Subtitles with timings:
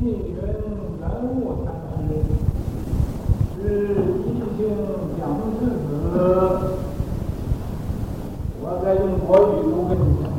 [0.00, 2.08] 密云圆悟禅师
[3.56, 3.60] 是
[4.26, 4.58] 一姓
[5.18, 5.20] 蒋
[5.58, 5.84] 世子，
[8.60, 10.04] 我在用国语读给你
[10.36, 10.38] 听。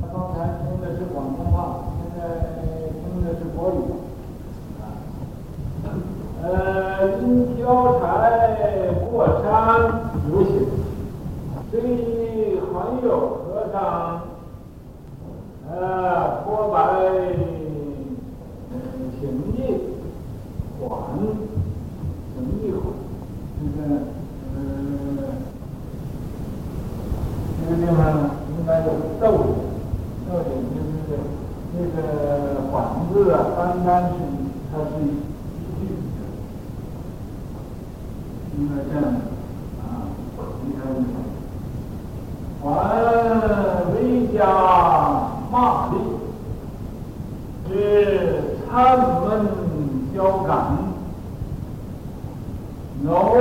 [0.00, 1.56] 他刚才听的是广东话，
[2.00, 2.18] 现在
[2.90, 3.72] 听的是国语。
[6.42, 6.46] 呃，
[7.20, 7.24] 因
[7.56, 8.02] 交差
[9.10, 9.12] 过
[9.44, 9.46] 山
[10.28, 10.50] 有行，
[11.70, 11.86] 这里
[12.72, 12.74] 还
[13.06, 13.06] 有
[13.44, 13.76] 和尚，
[15.70, 16.76] 呃，托白。
[19.20, 19.58] 行义
[20.78, 20.86] 还，
[21.18, 22.76] 行义还，
[23.58, 23.76] 这个，
[24.54, 24.56] 呃，
[27.58, 27.98] 这个地方
[28.48, 28.88] 应该有
[29.18, 29.44] 逗点，
[30.28, 30.88] 逗点就是
[31.74, 31.98] 这个
[32.70, 32.72] 还
[33.12, 33.34] 字啊，
[34.18, 34.24] 是
[34.70, 35.06] 它是一
[35.78, 35.80] 句，
[38.58, 38.98] 应该这样
[39.80, 39.82] 啊，
[40.64, 40.78] 你看，
[42.62, 42.64] 还
[43.94, 43.96] 为
[44.36, 44.36] 家
[45.50, 45.54] 骂
[45.90, 45.94] 力，
[47.68, 47.72] 是。
[48.70, 49.48] 他们
[50.14, 50.76] 交感，
[53.02, 53.34] 绕过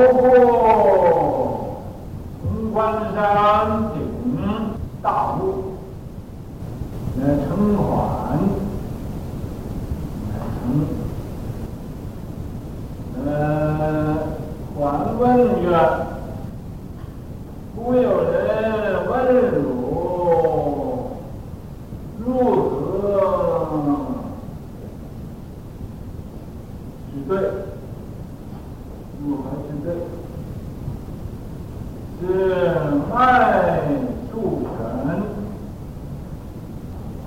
[2.42, 2.78] 红关
[3.14, 3.98] 山顶
[5.02, 5.76] 大路，
[7.20, 8.40] 来称还，
[13.26, 14.16] 呃，
[14.80, 14.82] 还
[15.20, 15.22] 问
[15.62, 15.66] 曰：
[17.76, 18.36] 故有人
[19.10, 19.12] 问
[19.54, 19.64] 汝，
[22.20, 22.26] 如
[22.70, 22.72] 何
[27.12, 27.16] 是？
[27.28, 27.32] 对，
[29.22, 29.88] 如何是对？
[32.20, 32.24] 是
[33.10, 33.14] 迈
[34.32, 34.78] 速成，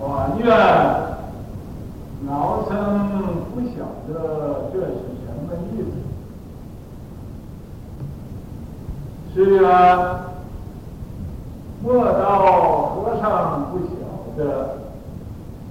[0.01, 0.03] 还
[0.39, 0.45] 愿
[3.81, 4.93] 晓得这是
[5.25, 5.83] 什么意思。
[9.33, 9.73] 是啊，
[11.83, 13.25] 莫道和尚
[13.71, 13.91] 不晓
[14.37, 14.41] 得，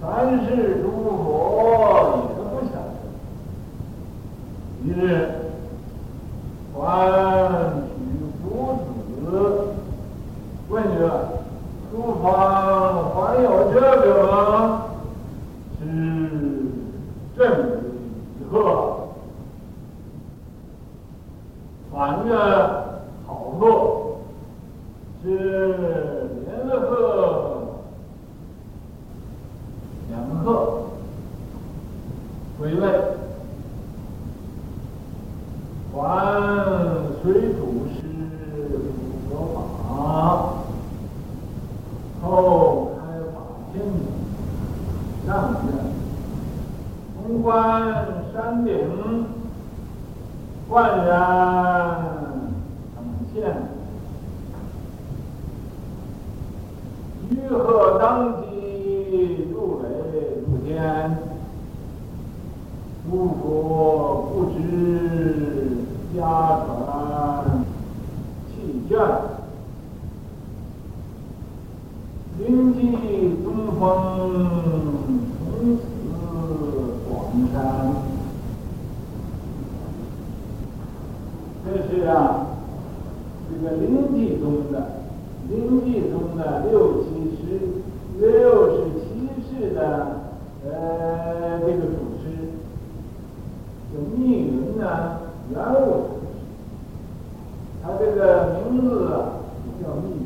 [0.02, 0.04] 三
[0.44, 1.28] 世诸佛
[2.16, 2.98] 也不晓得。
[4.84, 4.98] 一日，
[6.74, 6.80] 还
[7.86, 7.94] 许
[8.42, 8.44] 夫
[9.22, 9.22] 子
[10.68, 11.00] 问曰
[11.92, 12.26] ：“书房
[13.14, 14.36] 还有这个吗？
[15.80, 15.86] 是
[17.38, 17.40] 正
[18.52, 18.98] 为何？”
[21.94, 22.36] 还曰
[23.28, 23.66] ：“好乐，
[25.24, 25.28] 是
[26.46, 26.50] 连
[26.80, 27.68] 贺
[30.10, 30.84] 两贺，
[32.58, 32.82] 归位。”
[35.92, 36.02] 还
[37.22, 38.00] 随祖师
[39.28, 39.92] 说法，
[42.22, 42.98] 后开
[43.34, 43.36] 法
[43.74, 43.76] 性，
[45.28, 45.30] 上
[45.66, 45.68] 愿，
[47.18, 47.52] 红关
[48.32, 48.70] 山顶，
[50.70, 51.16] 万然
[52.96, 52.98] 呈
[53.34, 53.38] 现，
[57.30, 58.48] 于贺当即
[59.52, 59.88] 入雷
[60.48, 61.18] 入天，
[63.10, 63.10] 诸
[63.42, 64.58] 佛不知。
[66.12, 66.26] 家
[66.66, 67.64] 传
[68.48, 68.52] 弃
[68.90, 69.00] 卷，
[72.40, 72.78] 临济
[73.44, 73.48] 东
[73.80, 73.88] 风，
[75.38, 75.80] 从此
[77.08, 77.10] 广
[77.54, 77.56] 山。
[81.64, 82.48] 这是啊，
[83.50, 84.76] 这个灵济宗的，
[85.50, 87.40] 灵济宗的六七世，
[88.20, 88.26] 六
[88.72, 89.06] 十七
[89.48, 89.80] 世的
[90.66, 92.26] 呃这个祖师，
[93.94, 95.20] 叫密云呢。
[95.52, 96.20] 圆悟，
[97.98, 98.22] 这个
[98.54, 99.42] 名字啊，
[99.82, 100.22] 叫密云，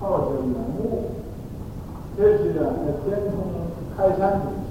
[0.00, 1.12] 号叫圆悟。
[2.16, 3.32] 这是啊，在天童
[3.96, 4.68] 开山祖师。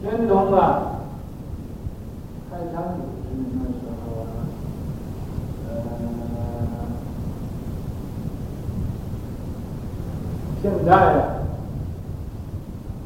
[0.00, 1.02] 天童啊，
[2.50, 4.24] 开山祖师那时候，
[5.68, 5.70] 呃，
[10.62, 11.20] 现在啊，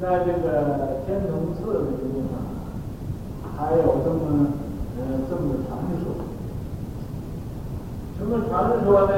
[0.00, 2.34] 在这个天童寺这个地方。
[3.56, 4.48] 还有这么
[4.98, 5.00] 呃
[5.30, 6.04] 这么传说，
[8.18, 9.12] 什么传说呢？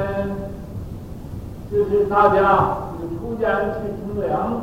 [1.69, 2.39] 就是大家
[3.19, 4.61] 出家去乘凉，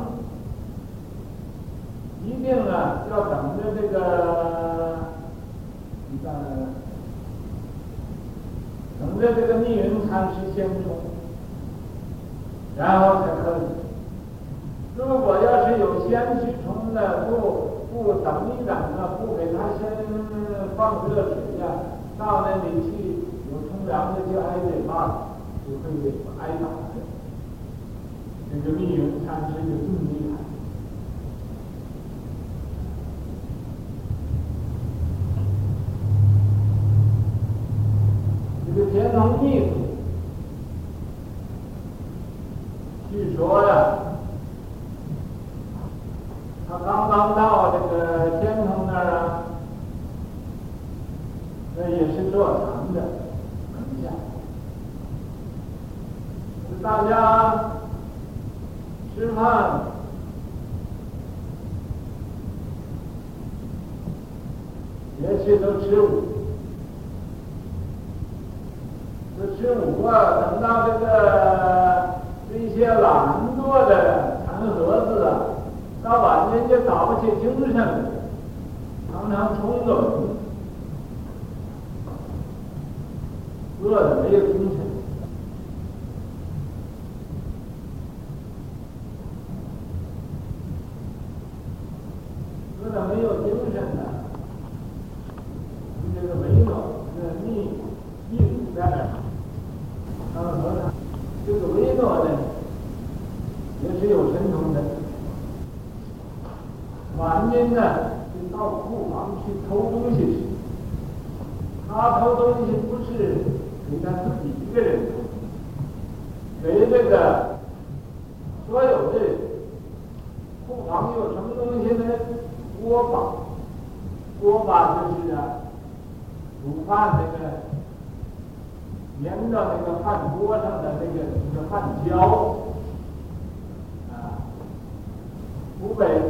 [2.25, 4.97] 一定啊要等着这个，
[6.11, 6.33] 你看，
[8.99, 10.85] 等着这个密云禅师先冲，
[12.75, 13.86] 然后才可以。
[14.97, 17.67] 如果要是有先去冲的不。
[17.89, 19.89] 不等一等啊，不给他先
[20.75, 21.65] 放热水呀，
[22.15, 22.89] 到那里去
[23.49, 25.31] 有冲凉的就挨嘴巴，
[25.65, 26.93] 就会挨打的。
[28.51, 30.37] 这个密云禅师就这么厉害。
[38.67, 39.86] 这个天龙秘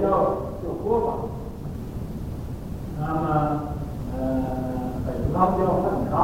[0.07, 0.47] 叫。
[0.57, 1.07] 叫锅巴，
[2.99, 3.23] 那么
[4.17, 4.19] 呃，
[5.05, 6.17] 北方叫饭干，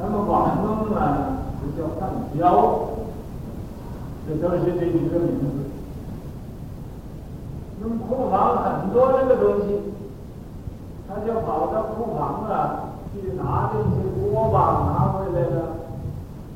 [0.00, 0.98] 那么广东呢
[1.60, 2.40] 就叫饭焦，
[4.26, 5.44] 这都是这几个名字。
[7.80, 9.92] 那么库房很多这个东西，
[11.06, 12.50] 他就跑到库房啊
[13.12, 14.56] 去拿这些锅巴
[14.88, 15.56] 拿回来了，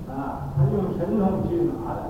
[0.09, 2.03] 啊，他用神通去拿的，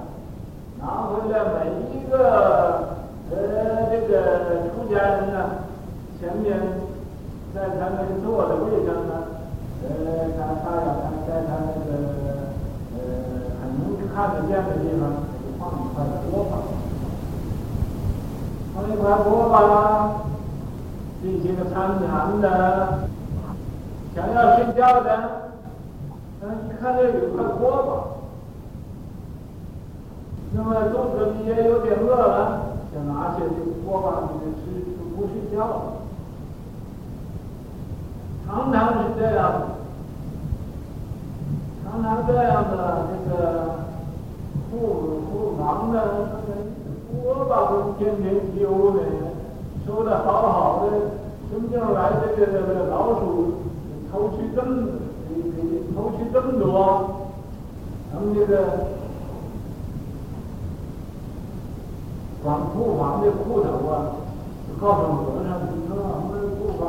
[0.78, 2.94] 拿回来每一个。
[3.30, 5.64] 呃，这个出家人呢，
[6.20, 6.44] 前面
[7.54, 9.12] 在他们坐的位上呢，
[9.82, 9.88] 呃，
[10.36, 11.90] 他他要他在他那个
[12.92, 12.94] 呃
[13.58, 15.02] 很容易看得见的地方，
[15.40, 16.52] 就放一块锅巴，
[18.74, 19.56] 放一块锅巴，
[21.74, 22.46] 这些个参禅的，
[24.14, 25.50] 想要睡觉的，
[26.40, 27.90] 嗯，一看这有块锅巴，
[30.52, 32.60] 那么肚子里也有点饿了。
[32.94, 35.74] 想拿些这个锅巴给他吃，就不睡觉了。
[38.46, 39.42] 常常是这样，
[41.82, 43.34] 常常这样的这个
[44.70, 44.76] 库
[45.28, 45.94] 库房的
[46.30, 46.62] 那个
[47.20, 48.24] 锅巴都天天
[48.54, 49.00] 丢呢，
[49.84, 50.92] 收的好好的，
[51.54, 53.54] 真正来这个这个老鼠
[54.10, 54.88] 偷去这么
[55.28, 57.30] 给给偷去这么多，
[58.12, 58.88] 等这个。
[62.42, 64.16] 管库房的库头啊，
[64.68, 66.82] 就告诉和尚，你说我们库房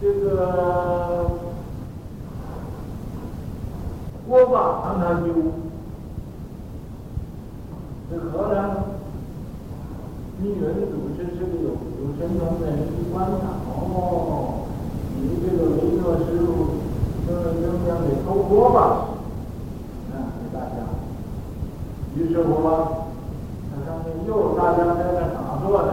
[0.00, 1.30] 这个
[4.28, 5.32] 锅巴让他丢，
[8.08, 8.56] 这和尚
[10.38, 10.60] 密云
[10.92, 11.05] 祖
[12.06, 14.66] 师是个有有神通的人，一观察，哦，
[15.16, 16.78] 你这个维诺师傅
[17.26, 18.78] 正正在给偷锅吧，
[20.12, 20.76] 啊，给大家，
[22.14, 22.54] 于是乎。
[23.68, 25.92] 他上面又大家在那打坐呢，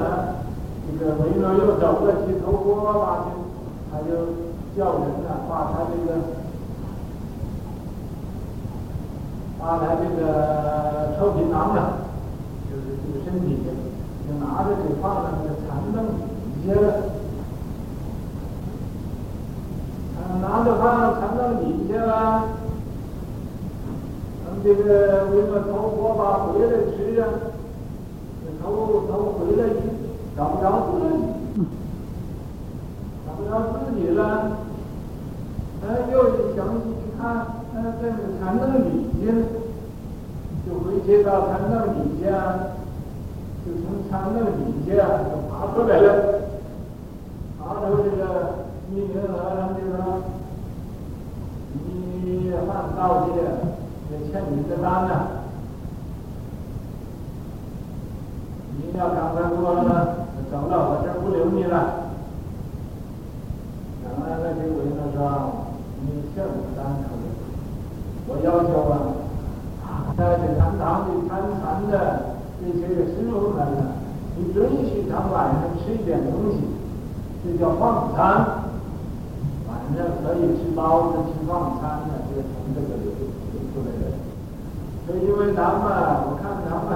[0.88, 3.32] 这个维诺又走过去偷锅巴去，
[3.92, 4.14] 他就
[4.78, 6.22] 叫人呢，把他这个，
[9.60, 11.94] 把他这个臭皮囊呢，
[12.70, 13.63] 就是这个身体，
[14.26, 16.86] 就拿着给放在那个禅凳底下了，
[20.18, 22.12] 嗯，拿着放到禅凳底下了，
[24.46, 27.24] 等这个维诺偷锅巴回来吃啊。
[28.62, 29.62] 他他回来
[30.38, 31.66] 找不着自己，
[33.28, 34.22] 找不着自己了，
[35.84, 36.16] 哎，又
[36.56, 36.80] 想一
[37.20, 37.22] 看，
[37.76, 38.88] 哎，在那禅凳底
[39.26, 39.28] 下，
[40.66, 42.32] 就回去到禅凳底下，
[43.66, 44.92] 就从禅凳底下
[45.24, 46.08] 就爬出来了，
[47.58, 48.22] 爬出这个
[48.90, 49.98] 密云和尚就说
[51.74, 53.30] ：“你犯盗戒，
[54.12, 55.12] 也欠你的单呢。”
[58.76, 61.76] 你要赶快过了，走了，我这不留你了。
[64.04, 65.18] 然后那些维诺说
[66.02, 66.06] ：“你
[66.36, 67.26] 欠我单可以，
[68.28, 68.94] 我要求啊，
[70.18, 72.33] 在这禅堂里参禅的
[72.64, 74.00] 这些个师傅们呢，
[74.38, 76.56] 你允许他晚上吃一点东西，
[77.44, 78.64] 这叫放餐。
[79.68, 81.52] 晚上可以吃包子、吃放
[81.82, 83.06] 餐的，这个从这个流
[83.52, 84.04] 流出来的。
[85.06, 85.84] 所以因为他们，
[86.26, 86.92] 我看他们。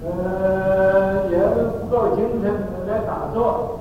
[0.00, 2.44] 呃，也不够精神
[2.86, 3.80] 来打坐，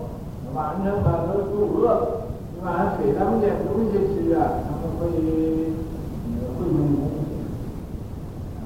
[0.56, 2.24] 晚上啊都肚饿，
[2.66, 5.06] 晚上给他们点东西吃啊，他们会
[6.58, 7.00] 会用功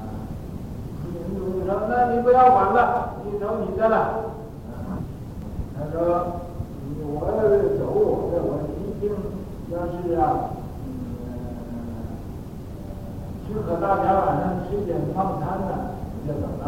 [1.04, 1.14] 印
[2.04, 4.24] ：“那你不要管了，你走你的了。”
[5.78, 6.42] 他说
[7.06, 7.20] ：“我
[7.78, 8.50] 走我的，我
[8.82, 9.14] 一定
[9.70, 10.50] 要是啊，
[10.84, 11.30] 嗯，
[13.46, 15.94] 适合大家晚上吃点放餐的，
[16.26, 16.66] 就走了。”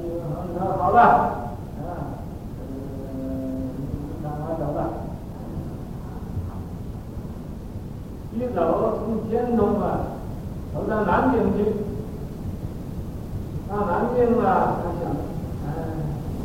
[0.00, 0.98] 你说好了，
[1.78, 1.84] 嗯，
[3.12, 3.68] 嗯，
[4.22, 4.80] 那我走了。
[8.32, 10.00] 一走从天通啊，
[10.72, 11.91] 走到南京去。
[13.72, 15.08] 到南京啊，他想，
[15.64, 15.72] 哎，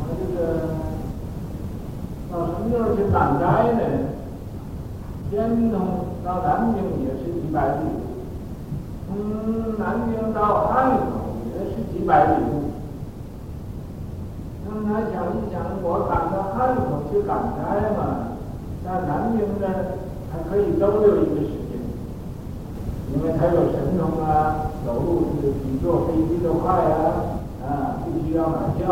[0.16, 0.38] 这个
[2.32, 3.44] 到什么时候去赶斋
[3.74, 3.80] 呢？
[5.28, 5.76] 天通
[6.24, 8.00] 到南京也是几百里路，
[9.06, 11.04] 从南京到汉口
[11.52, 12.72] 也是几百里路。
[14.88, 18.40] 他想一想，我赶到汉口去赶斋嘛，
[18.82, 19.68] 在南京呢
[20.32, 21.76] 还可以逗留一个时间，
[23.12, 28.82] 因为他有神通啊，走路是比坐飞机都快啊，啊，不需要买票。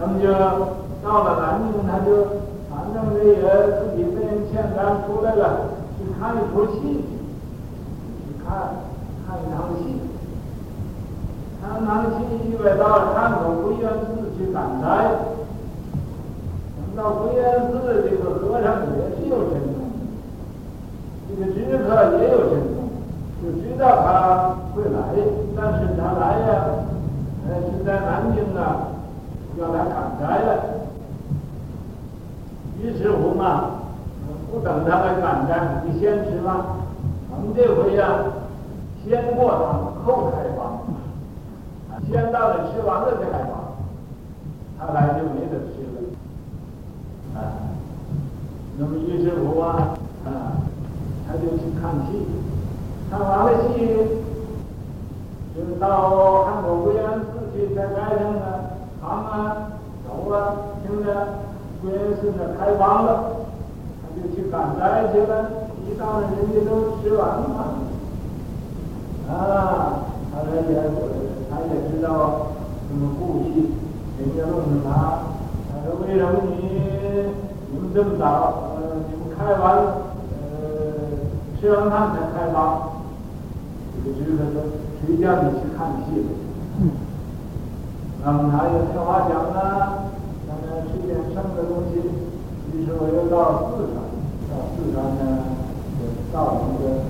[0.00, 0.26] 那么就
[1.02, 2.08] 到了南京，他就
[2.70, 3.40] 反正这也
[3.78, 5.44] 自己被人欠单出来了，
[5.98, 7.04] 去看一出戏，
[8.18, 8.48] 去看
[9.26, 9.80] 看一场戏。
[11.60, 12.14] 看场戏，
[12.50, 14.22] 因为到了汉口归元寺。
[14.34, 14.86] 去赶斋，
[16.74, 19.76] 等到归元寺，这个和尚也是有神通，
[21.28, 21.86] 这个知客
[22.18, 22.81] 也有神通，
[23.42, 25.00] 就知道他会来，
[25.56, 26.64] 但是他来呀，
[27.48, 28.86] 呃，是在南京啊，
[29.58, 30.48] 要来赶斋了。
[32.80, 33.64] 于是乎嘛，
[34.50, 36.66] 不等他来赶斋，你先吃吧。
[37.30, 38.22] 我们这回呀，
[39.04, 40.78] 先过堂后开房，
[42.08, 43.60] 先到了吃完了再开房。
[44.78, 47.58] 他来就没得吃了，啊，
[48.78, 49.94] 那么于是乎啊，
[50.26, 50.58] 啊，
[51.26, 52.26] 他就去看戏，
[53.12, 53.86] 看完了戏，
[55.54, 58.40] 就到汉口归元寺去，在街上呢，
[59.02, 59.68] 行啊，
[60.02, 61.12] 走啊，听着
[61.82, 63.10] 归元寺那开房了，
[64.00, 65.32] 他就去赶斋去了。
[65.84, 67.76] 一到人家都吃完了，
[69.28, 70.62] 啊，他也
[71.50, 72.08] 他也知道
[72.88, 73.74] 什么顾戏。
[74.18, 74.90] 人家问问他，
[75.68, 76.56] 他说：“为什么你
[77.72, 78.24] 你们这么早？
[78.76, 79.76] 呃，你们开完
[80.32, 80.40] 呃
[81.60, 82.88] 吃完饭才开房？”
[84.02, 84.66] 这个知客说
[85.06, 86.26] ：“谁叫你去看戏
[86.80, 86.90] 嗯？”
[88.24, 90.12] 那么他有些话讲呢，
[90.46, 92.02] 想着吃点剩的东西，
[92.74, 94.02] 于是我又到四川，
[94.50, 95.46] 到四川呢，
[95.98, 97.06] 就到一个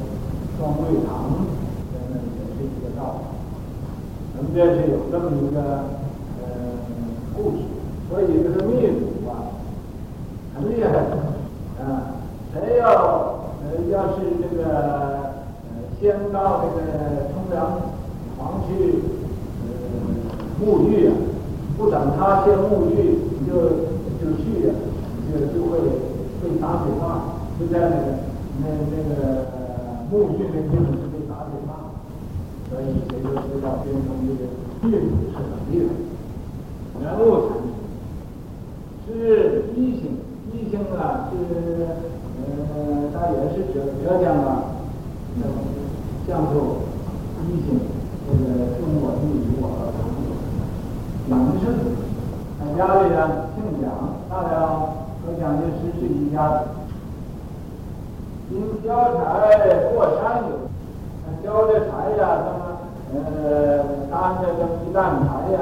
[0.59, 1.49] 双桂堂，
[1.93, 3.33] 在那里也是一个道场。
[4.37, 6.03] 那么这是有这么一个。
[7.35, 7.65] 故事，
[8.11, 9.57] 所以这个秘鲁啊，
[10.55, 10.99] 很厉害的
[11.81, 12.21] 啊！
[12.53, 12.85] 谁要
[13.65, 17.57] 呃要是这个呃先到这个通梁
[18.37, 19.01] 房去
[19.65, 19.65] 呃
[20.61, 21.11] 沐浴啊，
[21.79, 23.53] 不等他先沐浴，你就
[24.21, 24.77] 就去啊，
[25.33, 25.81] 就就会
[26.43, 27.97] 被打嘴巴，就在那个
[28.61, 29.11] 那那个
[29.57, 31.97] 呃沐浴那地方就被打嘴巴，
[32.69, 34.41] 所以谁就知道边城这个
[34.87, 35.95] 秘鲁是很厉害。
[37.01, 37.57] 人物才
[39.09, 40.03] 是异性，
[40.53, 41.35] 异性啊，是
[42.39, 44.77] 呃，他也是浙浙江啊，
[45.35, 45.53] 那么
[46.29, 46.55] 讲究
[47.49, 47.81] 异性，
[48.29, 49.65] 这个中国地理我
[51.29, 51.75] 杨顺，
[52.61, 53.91] 他家里啊姓蒋，
[54.31, 54.53] 大了
[55.63, 56.65] 确实是一家子。
[58.51, 59.23] 经交财
[59.95, 60.59] 过山有，
[61.45, 62.61] 交这财呀，什么
[63.15, 63.79] 呃，
[64.11, 65.59] 搭这个避难台呀，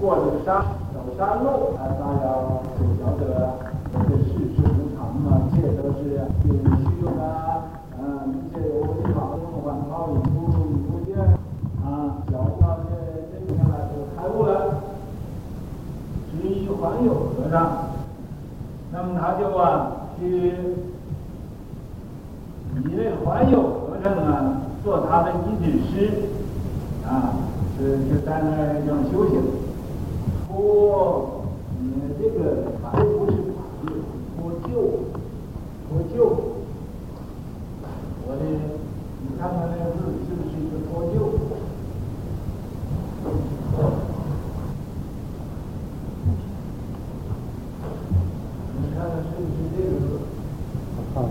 [0.00, 2.26] 过这个山，走山路，哎，大家
[2.74, 3.54] 就晓得
[4.08, 6.02] 这世事无常嘛，这都是
[6.44, 6.50] 运
[6.82, 10.34] 虚用啊，嗯，这有违法用，晚高也不
[10.90, 11.16] 不见
[11.84, 12.90] 啊，小到这
[13.30, 14.82] 这一天来就开悟了。
[16.32, 17.85] 执一还有和尚。
[18.96, 20.24] 那么他就啊去
[22.76, 26.10] 以那个环友和尚啊做他的一指师，
[27.06, 27.34] 啊，
[27.76, 29.34] 是就在那儿要修行。
[30.48, 31.42] 脱，
[31.78, 31.84] 嗯，
[32.18, 33.86] 这个还不是法律，
[34.40, 34.70] 脱臼，
[35.90, 36.16] 脱臼。
[38.26, 41.14] 我的，你看看那个字是不是一个脱臼？
[48.78, 50.02] 你看看是不是这个字？
[51.14, 51.26] 好了。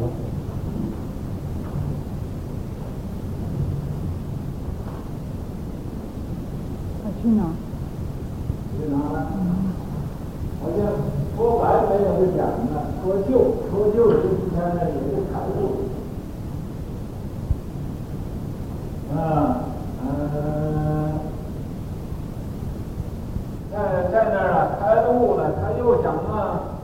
[7.03, 7.41] 他去哪？
[8.77, 8.97] 是哪呢？
[10.61, 10.79] 好像
[11.35, 13.29] 脱白没有就讲了，脱旧
[13.69, 15.59] 脱旧是今天呢也是开悟。
[19.15, 19.17] 啊，
[20.01, 20.05] 嗯，
[23.71, 23.73] 在
[24.11, 26.81] 在那儿啊，开悟了，他又想啊，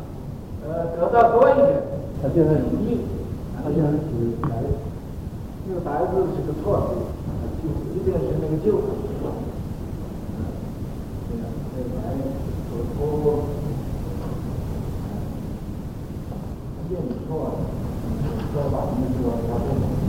[0.64, 1.82] 呃，得到多一点。
[2.22, 3.02] 他现在努力，
[3.58, 3.98] 他现在是
[4.44, 4.48] 白，
[5.68, 7.64] 这个白字是个错字，就
[7.96, 8.80] 一定是那个旧。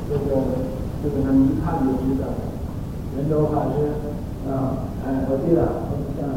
[0.08, 0.36] 这个
[1.02, 2.24] 这个呢，一看就知道，
[3.16, 3.74] 人都还是
[4.48, 4.52] 啊，
[5.06, 5.58] 哎，我记得，
[6.18, 6.28] 像，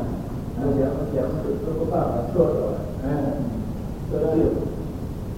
[0.62, 2.58] 我讲我讲是这个办法做的，
[3.04, 3.06] 哎，
[4.12, 4.24] 这个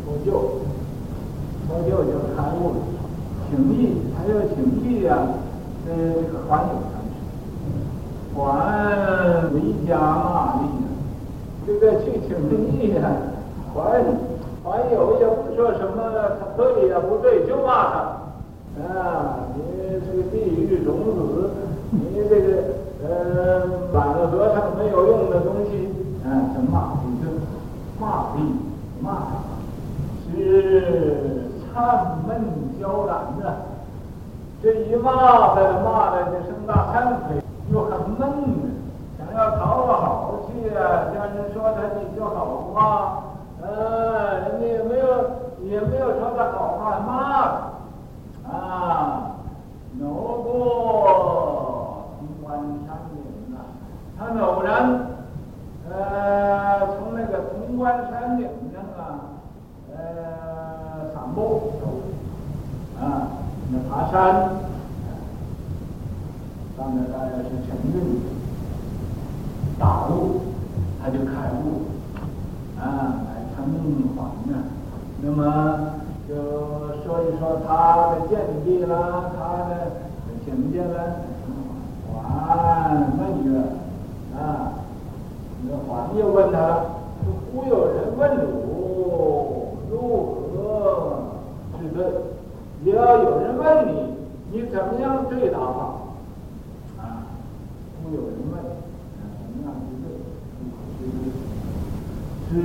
[0.06, 0.30] 脱旧，
[1.68, 2.76] 脱旧就开悟了，
[3.50, 3.76] 请益
[4.16, 5.10] 还有请益呀，
[5.86, 7.18] 这个还有三事，
[8.36, 8.38] 还
[9.54, 9.56] 为
[9.88, 10.86] 家骂力呀，
[11.66, 12.30] 这个去请
[12.80, 13.02] 益呀，
[13.74, 13.78] 还
[14.64, 15.98] 还有也不说什么
[16.40, 18.18] 他对呀不对就骂他。
[18.78, 19.60] 啊，你
[20.06, 21.50] 这个地狱种子，
[21.90, 21.98] 你
[22.30, 22.46] 这个
[23.02, 25.90] 呃，满了和尚没有用的东西，
[26.24, 27.00] 啊，什么？
[27.08, 27.26] 你就
[28.00, 28.38] 骂地，
[29.02, 29.32] 骂他，
[31.78, 32.30] 是忏闷
[32.80, 33.42] 交然的。
[34.62, 35.12] 这一骂，
[35.54, 36.96] 他就骂的就生大忏
[37.28, 37.42] 悔，
[37.72, 38.22] 又很闷
[38.62, 38.70] 的，
[39.18, 43.24] 想要讨个好去啊，家人说他几句好话，
[43.62, 45.06] 呃，人家也没有
[45.64, 47.68] 也没有说他好话，骂。
[48.50, 49.36] 啊，
[50.00, 53.18] 扭过潼关山岭
[53.54, 53.60] 啊，
[54.18, 55.02] 他偶然
[55.90, 59.36] 呃从那个潼关山岭上啊，
[59.92, 59.98] 呃
[61.14, 61.84] 散步走，
[63.04, 63.28] 啊，
[63.70, 64.16] 那爬山，
[66.78, 67.96] 上面大家是承认
[69.80, 70.42] 大悟，
[71.02, 71.90] 他就开悟，
[72.80, 73.66] 啊，来成
[74.16, 74.54] 还呢，
[75.24, 75.94] 那么。
[76.28, 76.36] 就
[77.06, 79.72] 说一说他的见地啦，他的
[80.46, 81.24] 境界啦，
[82.22, 82.28] 还
[83.18, 83.58] 问曰
[84.38, 84.84] 啊，
[85.64, 86.82] 那皇又问他，
[87.54, 89.96] 忽有人问汝如
[90.54, 90.60] 何
[91.80, 92.37] 是对？
[92.84, 94.14] 也要有人问你，
[94.52, 95.80] 你怎么样对答法？
[96.98, 97.28] 啊，
[98.04, 98.54] 忽有人问，
[99.38, 100.08] 怎么样去对？
[102.50, 102.56] 是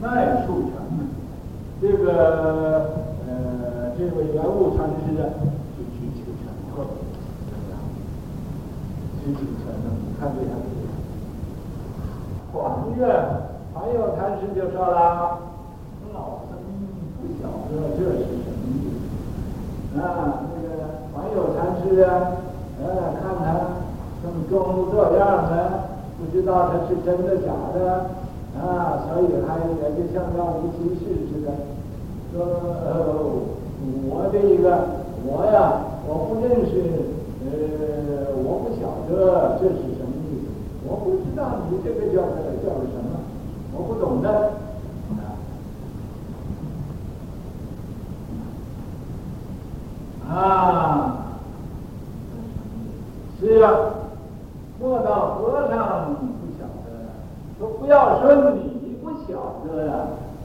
[0.00, 0.72] 麦树全。
[1.82, 2.06] 这个
[3.28, 5.24] 呃，这位圆悟禅师啊，
[5.76, 6.74] 就去求全课，
[7.50, 7.74] 怎么样？
[9.22, 9.86] 去求全了，
[10.18, 10.52] 看这样。
[12.54, 12.56] 还
[12.96, 13.02] 愿，
[13.74, 14.96] 还有禅师就说了
[16.14, 16.56] ：“老僧
[17.18, 18.33] 不晓得这是
[20.00, 20.44] 啊？
[20.54, 20.68] 那个
[21.14, 22.38] 还有禅师啊，
[22.80, 23.44] 呃，看他
[24.22, 25.54] 这么装这样的，
[26.18, 27.78] 不知道他是真的假的。”
[28.54, 31.50] 啊，所以还也就像让无其事似的，
[32.32, 32.46] 说
[32.86, 32.94] 呃，
[34.08, 34.78] 我这一个
[35.26, 36.72] 我呀，我不认识，
[37.42, 40.46] 呃，我不晓得这是什么意思，
[40.86, 42.22] 我不知道你这个叫
[42.62, 43.18] 叫什么，
[43.76, 44.52] 我不懂的。
[50.34, 51.16] 啊，
[53.38, 53.70] 是啊，
[54.80, 56.86] 莫道和尚不晓得。
[57.58, 59.92] 说不要说你不晓得呀，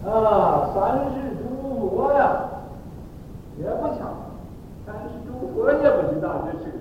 [0.06, 2.21] 啊，三世诸佛呀，
[3.58, 4.30] 也不晓得，
[4.86, 6.80] 三世诸佛也不知道这是什么。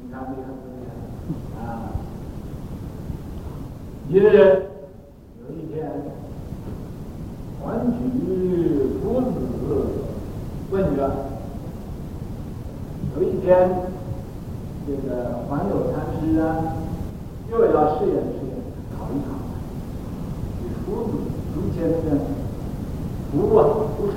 [0.00, 0.74] 你看厉害不厉
[1.58, 1.60] 害？
[1.60, 1.64] 啊，
[4.08, 4.62] 一人
[5.42, 5.76] 有一天，
[7.62, 7.64] 桓
[7.98, 7.98] 举
[9.02, 9.26] 夫子
[10.70, 10.98] 问曰：
[13.46, 13.70] 天，
[14.88, 16.74] 这个桓有禅师啊，
[17.48, 18.50] 又要试验试验。
[18.98, 19.38] 考一考，
[20.60, 21.12] 你夫子
[21.54, 21.94] 如前的
[23.30, 23.60] 夫啊，
[23.96, 24.16] 夫臣，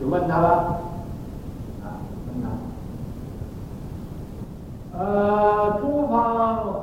[0.00, 0.48] 就问他了，
[1.84, 2.48] 啊，问他，
[4.98, 6.16] 呃，诸方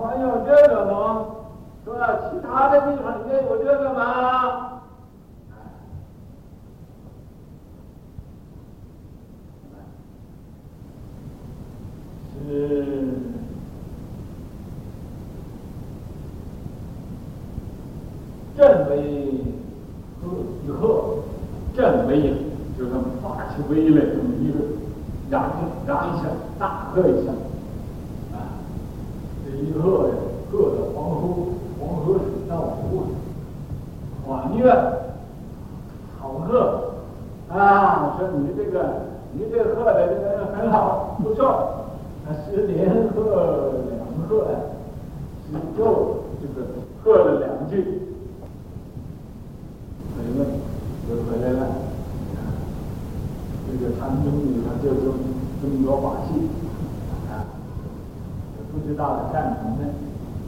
[0.02, 1.26] 还有这个吗？
[1.84, 1.96] 说
[2.30, 4.02] 其他的地方也有这个吗？
[12.50, 12.54] 是。
[18.58, 18.96] 振为
[20.20, 20.28] 鹤，
[20.66, 21.20] 一鹤，
[21.76, 22.34] 振为
[22.76, 24.58] 就这么发起威来，这么一个
[25.30, 25.52] 嚷
[25.86, 26.24] 嚷一下，
[26.58, 27.32] 大喝一下，
[28.34, 28.58] 啊，
[29.46, 30.16] 这一喝呀，
[30.52, 31.22] 喝的黄河
[31.80, 32.56] 黄河水倒
[32.92, 34.76] 流啊，还愿，
[36.20, 36.94] 好喝，
[37.50, 41.86] 啊，说你这个你这个喝的这个很好，不错，
[42.50, 44.58] 是连喝两喝呀，
[45.46, 46.66] 是就这个
[47.04, 47.76] 喝了两句，
[50.16, 50.46] 回来
[51.08, 51.68] 就回来了。
[53.70, 55.14] 这个禅宗里头就这么
[55.62, 56.40] 这么多法器，
[57.30, 57.44] 啊，
[58.56, 59.84] 也不知道他干什么呢，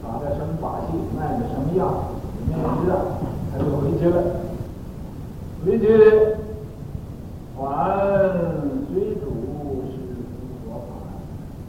[0.02, 2.10] 打的什么把戏，卖的什么药，
[2.48, 2.96] 没人知道，
[3.52, 4.16] 他就回去了。
[5.64, 5.84] 回去
[7.56, 7.64] 还
[8.88, 9.24] 水煮
[9.90, 9.92] 是
[10.64, 10.90] 佛法，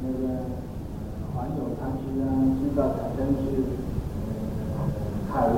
[0.02, 0.22] 那个
[1.36, 2.24] 还有禅师啊，
[2.60, 3.40] 知道他真是
[4.74, 4.76] 呃
[5.32, 5.54] 开悟，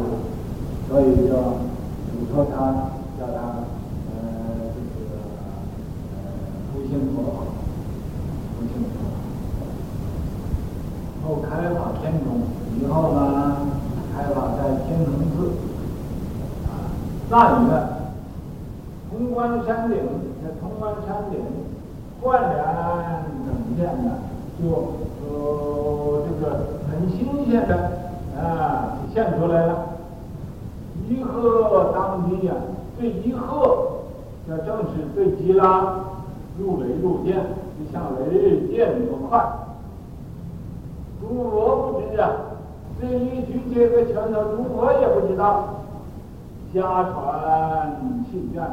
[0.89, 1.32] 所以就
[2.10, 2.56] 嘱托他，
[3.19, 3.38] 叫他。
[6.89, 7.24] 信佛，
[8.56, 8.93] 不信佛。
[11.26, 12.28] 后开法天宗
[12.80, 13.17] 以后呢，
[14.13, 15.36] 开法在天龙寺，
[16.67, 16.69] 啊，
[17.32, 17.74] 那里呢，
[19.10, 19.98] 潼关山顶，
[20.43, 21.39] 在潼关山顶，
[22.22, 24.08] 灌然等见呢，
[24.60, 24.63] 就
[25.26, 26.46] 呃这个
[26.91, 27.74] 很新鲜的
[28.38, 29.72] 啊现出来了。
[31.10, 32.54] 一喝当地呀，
[33.00, 34.02] 这一喝，
[34.48, 35.06] 这正是
[35.63, 36.04] 对极了。
[36.60, 37.38] 如雷入电，
[37.80, 39.43] 就像雷电那么快。
[41.21, 42.30] 诸佛不知啊，
[42.99, 45.69] 这一句这个拳头诸佛也不知道。
[46.73, 48.63] 家传信愿，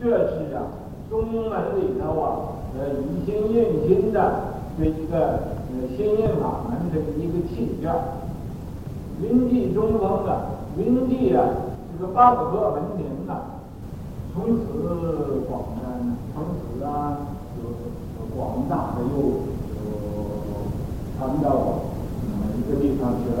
[0.00, 0.62] 这是啊
[1.08, 2.26] 宗门里头啊，
[2.76, 4.18] 呃以心印心的
[4.76, 5.16] 这一个
[5.70, 7.94] 呃心印法门的一个契愿。
[9.22, 10.46] 云际中峰的
[10.76, 11.44] 云际啊，
[11.96, 13.40] 这个八个文明啊。
[14.34, 17.16] 从此广呢，从此啊，
[17.56, 17.62] 就
[18.36, 19.14] 广大的又
[19.72, 19.80] 呃
[21.16, 21.46] 传到
[22.28, 23.30] 哪一个地方去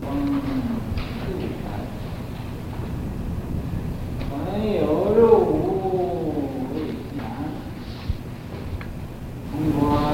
[0.00, 0.08] 嗯，
[4.30, 4.80] 还有
[5.20, 5.20] 肉。
[9.62, 10.11] 脚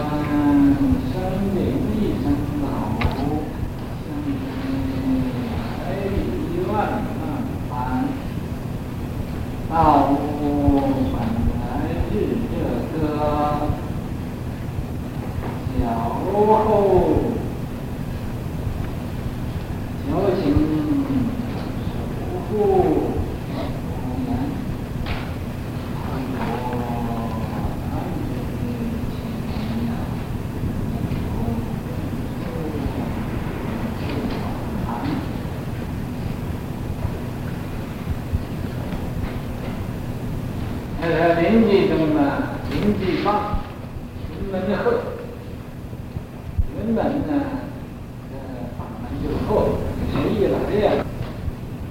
[49.21, 49.79] 就破，
[50.13, 51.05] 谁一来呀，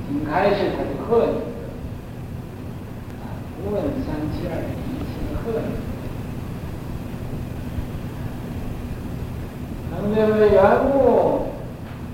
[0.08, 1.38] 从开始他就恨你。
[3.20, 3.24] 啊，
[3.62, 4.96] 无论三七二十一，
[5.28, 5.70] 他恨你。
[9.92, 10.58] 啊，因为缘
[10.92, 10.96] 故，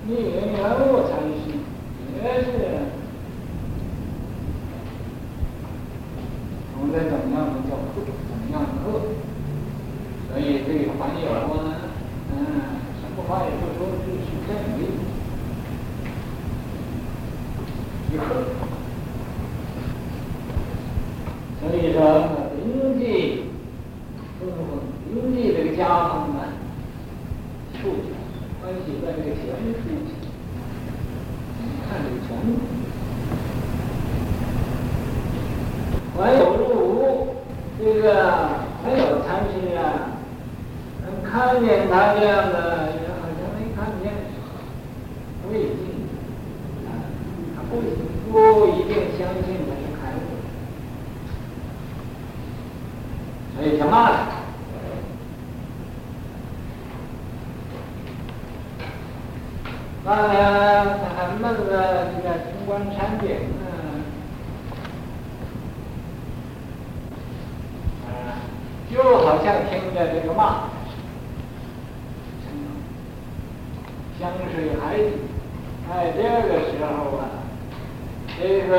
[0.07, 0.49] 因为缘
[0.79, 1.61] 故，才去。
[2.15, 2.47] 也是。
[6.79, 8.01] 我们这怎么样子叫破？
[8.03, 8.67] 怎么样子？
[10.29, 11.71] 所以这个黄有光呢，
[12.31, 12.35] 啊，
[12.99, 13.62] 什么黄也。
[21.59, 21.97] 所以说，
[22.55, 23.45] 经济
[25.09, 26.39] 经济这个家风呢，
[27.73, 27.89] 处
[28.61, 29.79] 关系在这个钱的处
[31.59, 32.29] 你看这个钱。
[36.15, 37.35] 还有入无，
[37.79, 38.05] 这个
[38.83, 39.81] 还有贪心啊，
[41.23, 41.33] 看
[41.65, 42.92] 见他这样的。
[60.15, 63.35] 呃，咱们的这个通关产品，
[68.05, 68.37] 啊，
[68.93, 70.69] 就好像听着这个骂。
[74.19, 75.03] 香水海底，
[75.91, 77.21] 哎，这个时候啊，
[78.39, 78.71] 这个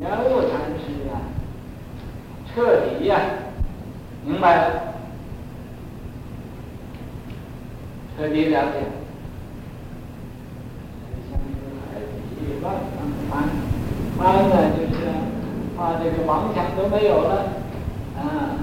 [0.00, 1.12] 羊肉蚕丝啊，
[2.54, 2.54] 彻
[2.86, 3.20] 底呀，
[4.24, 4.94] 明白了。
[8.16, 9.03] 彻底了解。
[14.24, 15.04] 当然呢，就是
[15.76, 17.44] 怕这个王强都没有了，
[18.16, 18.56] 啊，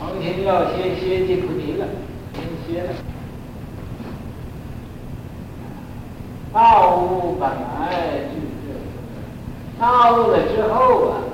[0.00, 1.86] 王强要歇歇进菩提了，
[2.32, 2.88] 先歇了。
[6.54, 8.80] 道路本来就是，
[9.78, 11.31] 道路了之后啊。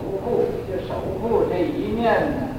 [0.00, 2.49] 守护这守护这一面呢，